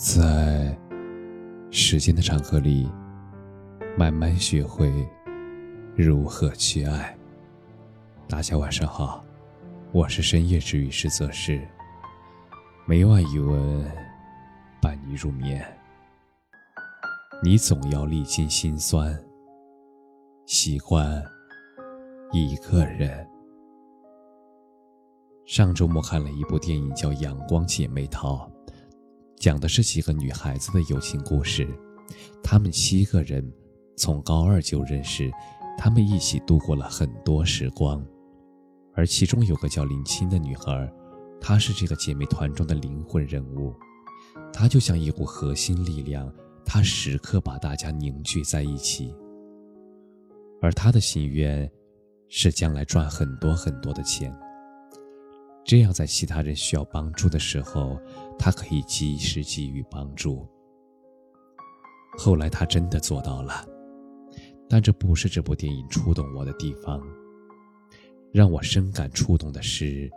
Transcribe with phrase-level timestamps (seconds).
[0.00, 0.78] 在
[1.72, 2.88] 时间的长河里，
[3.96, 5.04] 慢慢学会
[5.96, 7.18] 如何去爱。
[8.28, 9.24] 大家晚上好，
[9.90, 11.66] 我是深夜治愈师泽是
[12.86, 13.84] 每晚一文
[14.80, 15.66] 伴你入眠。
[17.42, 19.20] 你总要历经心酸，
[20.46, 21.20] 习惯
[22.30, 23.28] 一个人。
[25.44, 28.48] 上周末看了一部电影，叫《阳光姐妹淘》。
[29.38, 31.66] 讲的是几个女孩子的友情故事，
[32.42, 33.52] 她们七个人
[33.96, 35.30] 从高二就认识，
[35.76, 38.04] 她们一起度过了很多时光，
[38.94, 40.92] 而其中有个叫林青的女孩，
[41.40, 43.72] 她是这个姐妹团中的灵魂人物，
[44.52, 46.32] 她就像一股核心力量，
[46.64, 49.14] 她时刻把大家凝聚在一起，
[50.60, 51.70] 而她的心愿
[52.28, 54.36] 是将来赚很多很多的钱。
[55.64, 58.00] 这样，在其他人需要帮助的时候，
[58.38, 60.46] 他可以及时给予帮助。
[62.16, 63.66] 后来，他真的做到了，
[64.68, 67.00] 但这不是这部电影触动我的地方。
[68.32, 70.10] 让我深感触动的是，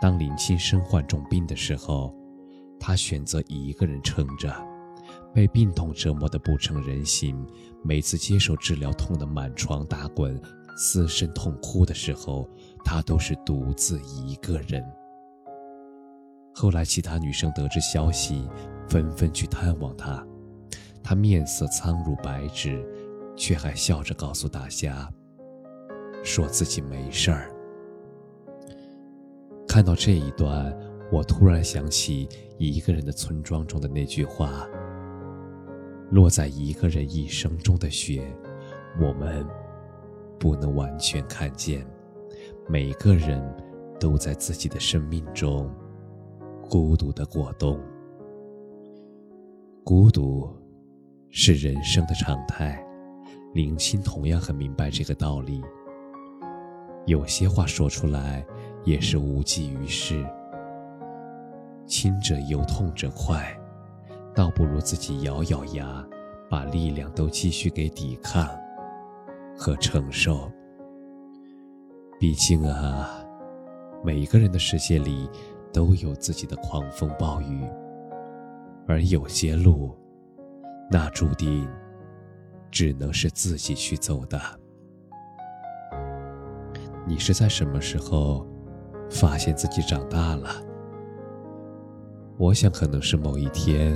[0.00, 2.14] 当林青身患重病的时候，
[2.78, 4.54] 他选择一个人撑着，
[5.34, 7.46] 被病痛折磨得不成人形，
[7.84, 10.40] 每次接受治疗，痛得满床打滚。
[10.76, 12.48] 嘶声痛哭的时候，
[12.84, 14.82] 他都是独自一个人。
[16.54, 18.48] 后来，其他女生得知消息，
[18.88, 20.26] 纷纷去探望他。
[21.02, 22.84] 他面色苍如白纸，
[23.36, 25.10] 却还笑着告诉大家，
[26.22, 27.50] 说自己没事儿。
[29.66, 30.76] 看到这一段，
[31.10, 32.26] 我突然想起
[32.58, 34.66] 《一个人的村庄》中的那句话
[36.10, 38.22] ：“落在一个人一生中的雪，
[39.00, 39.46] 我们。”
[40.40, 41.86] 不能完全看见，
[42.66, 43.38] 每个人
[44.00, 45.70] 都在自己的生命中
[46.70, 47.76] 孤独的过冬。
[49.82, 50.48] 孤独
[51.28, 52.80] 是人生的常态，
[53.52, 55.60] 林青同样很明白这个道理。
[57.06, 58.46] 有些话说出来
[58.84, 60.24] 也是无济于事，
[61.86, 63.52] 亲者忧，痛者快，
[64.32, 66.06] 倒不如自己咬咬牙，
[66.48, 68.48] 把力量都继续给抵抗。
[69.56, 70.50] 和承受。
[72.18, 73.22] 毕竟啊，
[74.02, 75.28] 每一个人的世界里
[75.72, 77.64] 都有自己的狂风暴雨，
[78.86, 79.96] 而有些路，
[80.90, 81.68] 那注定
[82.70, 84.40] 只能是自己去走的。
[87.06, 88.46] 你是在什么时候
[89.10, 90.48] 发现自己长大了？
[92.36, 93.94] 我想，可能是某一天，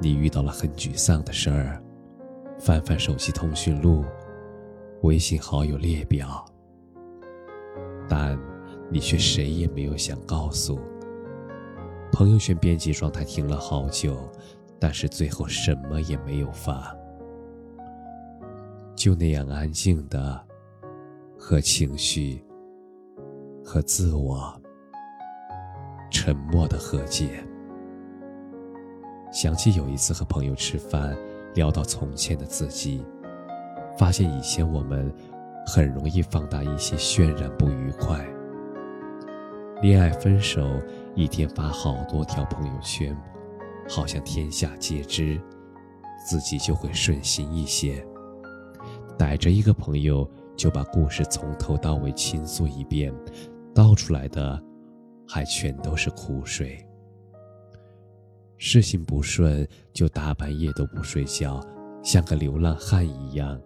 [0.00, 1.82] 你遇到了很沮丧的事儿，
[2.58, 4.04] 翻翻手机通讯录。
[5.02, 6.44] 微信好友列表，
[8.08, 8.36] 但
[8.90, 10.80] 你却谁也没有想告诉。
[12.16, 14.16] 朋友圈编辑状态停了好久，
[14.80, 16.96] 但是最后什么也没有发，
[18.94, 20.42] 就那样安静的
[21.38, 22.42] 和情绪
[23.62, 24.58] 和自我
[26.10, 27.46] 沉默的和解。
[29.30, 31.14] 想起有一次和朋友吃饭，
[31.54, 33.04] 聊到从前的自己。
[33.98, 35.14] 发现以前我们
[35.66, 38.26] 很容易放大一些渲染不愉快，
[39.82, 40.80] 恋爱分手
[41.14, 43.14] 一天发好多条朋友圈，
[43.86, 45.38] 好像天下皆知，
[46.26, 48.02] 自己就会顺心一些。
[49.18, 53.12] 逮着一个朋友就把故事从头到尾倾诉一遍，
[53.74, 54.58] 倒出来的
[55.28, 56.82] 还全都是苦水。
[58.56, 61.60] 事情不顺就大半夜都不睡觉，
[62.02, 63.60] 像个流浪汉一样。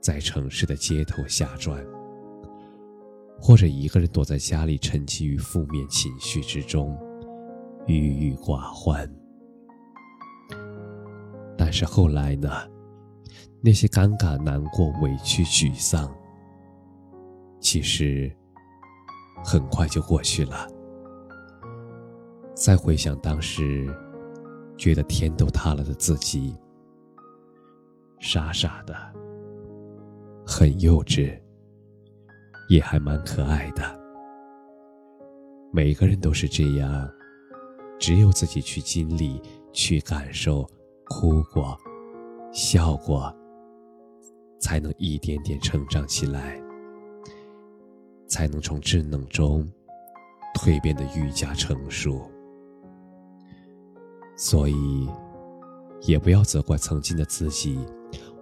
[0.00, 1.80] 在城市的街头瞎转，
[3.44, 6.96] 或者一个人躲在家里，沉寂于负面情绪之中，
[7.88, 9.12] 郁郁寡欢。
[11.58, 12.48] 但是后来呢？
[13.60, 16.12] 那些尴尬、难过、委屈、沮丧，
[17.60, 18.32] 其实
[19.44, 20.68] 很快就过去了。
[22.54, 23.92] 再回想当时，
[24.76, 26.56] 觉得天都塌了的自己，
[28.20, 28.94] 傻傻的。
[30.46, 31.40] 很幼稚，
[32.72, 33.82] 也还蛮可爱的。
[35.70, 37.06] 每个人都是这样，
[38.00, 39.38] 只有自己去经历、
[39.74, 40.66] 去感受、
[41.04, 41.78] 哭过、
[42.50, 43.30] 笑过，
[44.58, 46.58] 才能一点点成长起来，
[48.26, 49.70] 才能从稚嫩中
[50.54, 52.26] 蜕变得愈加成熟。
[54.34, 55.06] 所以，
[56.06, 57.78] 也不要责怪曾经的自己，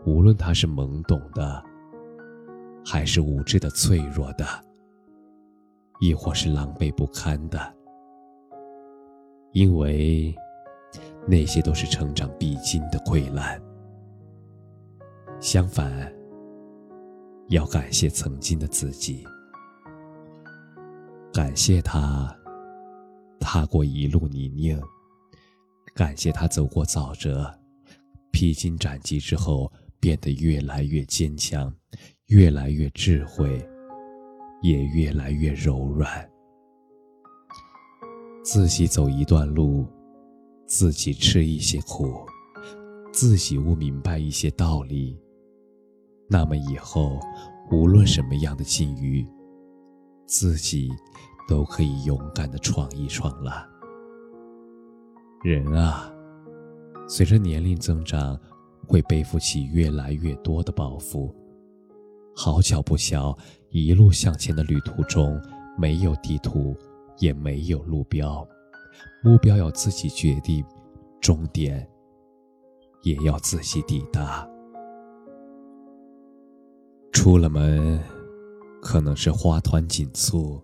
[0.07, 1.70] 无论他是懵懂的。
[2.85, 4.47] 还是无知的、脆弱的，
[6.01, 7.75] 亦或是狼狈不堪的，
[9.53, 10.35] 因为
[11.27, 13.61] 那些都是成长必经的溃烂。
[15.41, 16.13] 相反，
[17.49, 19.27] 要感谢曾经的自己，
[21.33, 22.35] 感谢他
[23.39, 24.79] 踏过一路泥泞，
[25.95, 27.51] 感谢他走过沼泽，
[28.31, 31.75] 披荆斩棘之后变得越来越坚强，
[32.31, 33.61] 越来越智慧，
[34.63, 36.09] 也越来越柔软。
[38.45, 39.85] 自己走一段路，
[40.65, 42.25] 自己吃一些苦，
[43.13, 45.21] 自己悟明白一些道理，
[46.29, 47.19] 那么以后
[47.73, 49.27] 无论什么样的境遇，
[50.25, 50.89] 自己
[51.49, 53.69] 都可以勇敢的闯一闯了。
[55.43, 56.09] 人啊，
[57.09, 58.39] 随着年龄增长，
[58.87, 61.35] 会背负起越来越多的包袱。
[62.43, 63.37] 好巧不巧，
[63.69, 65.39] 一路向前的旅途中，
[65.77, 66.75] 没有地图。
[67.19, 68.49] 也没有路标，
[69.23, 70.65] 目标要自己决定，
[71.21, 71.87] 终点
[73.03, 74.49] 也要自己抵达。
[77.13, 78.01] 出了门，
[78.81, 80.59] 可能是花团锦簇，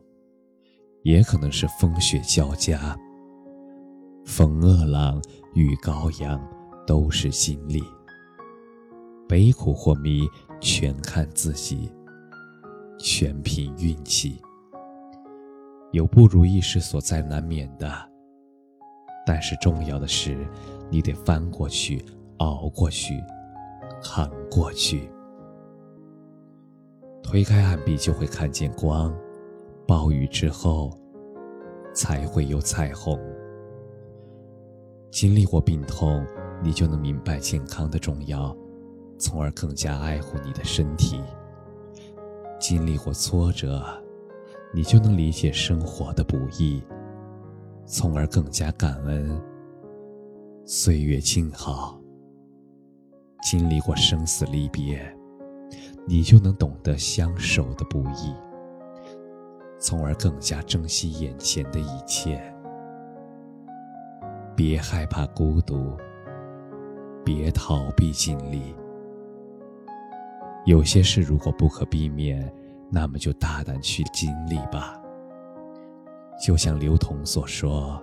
[1.02, 2.98] 也可能是风雪交加。
[4.24, 5.20] 逢恶狼
[5.52, 6.42] 与羔羊
[6.86, 7.84] 都是经历，
[9.28, 10.26] 悲苦或迷，
[10.60, 11.92] 全看自己，
[12.98, 14.40] 全凭运气。
[15.92, 17.90] 有不如意是所在难免的，
[19.26, 20.46] 但是重要的是，
[20.90, 22.04] 你得翻过去，
[22.38, 23.22] 熬过去，
[24.02, 25.08] 扛过去。
[27.22, 29.14] 推开暗壁就会看见光，
[29.86, 30.92] 暴雨之后
[31.94, 33.18] 才会有彩虹。
[35.10, 36.26] 经历过病痛，
[36.62, 38.54] 你就能明白健康的重要，
[39.18, 41.20] 从而更加爱护你的身体。
[42.58, 43.84] 经历过挫折。
[44.74, 46.82] 你就能理解生活的不易，
[47.86, 49.40] 从而更加感恩
[50.66, 51.98] 岁月静好。
[53.42, 55.00] 经历过生死离别，
[56.04, 58.34] 你就能懂得相守的不易，
[59.78, 62.38] 从而更加珍惜眼前的一切。
[64.54, 65.96] 别害怕孤独，
[67.24, 68.74] 别逃避经历。
[70.66, 72.52] 有些事如果不可避免。
[72.88, 74.96] 那么就大胆去经历吧。
[76.40, 78.00] 就像刘同所说：“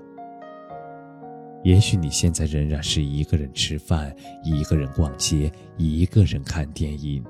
[1.63, 4.13] 也许你现在仍然是一个人吃饭，
[4.43, 7.23] 一个人逛街，一个人看电影，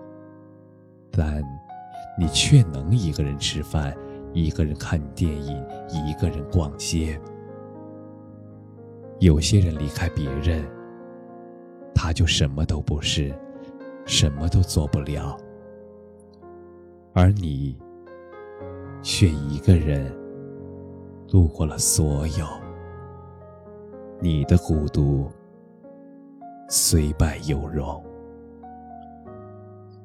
[1.12, 1.44] 但
[2.18, 3.96] 你却能一个人吃饭，
[4.34, 7.22] 一个人看电影，一个人逛街。
[9.20, 10.68] 有些人离开别人，
[11.94, 13.32] 他就什么都不是，
[14.06, 15.38] 什么都做不了。”
[17.14, 17.78] 而你，
[19.04, 20.12] 却一个人
[21.28, 22.46] 度过了所有。
[24.20, 25.30] 你的孤独
[26.68, 28.04] 虽败犹荣。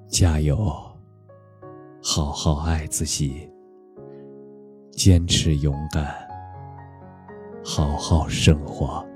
[0.07, 0.57] 加油，
[2.03, 3.49] 好好爱自己，
[4.91, 6.15] 坚持勇敢，
[7.65, 9.07] 好好生活。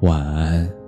[0.00, 0.81] 晚安。